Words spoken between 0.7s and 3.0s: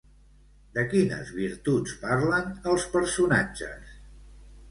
De quines virtuts parlen, els